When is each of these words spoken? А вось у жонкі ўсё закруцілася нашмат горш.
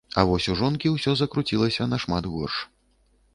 А 0.19 0.21
вось 0.29 0.45
у 0.53 0.55
жонкі 0.61 0.93
ўсё 0.95 1.13
закруцілася 1.19 1.87
нашмат 1.93 2.31
горш. 2.33 2.57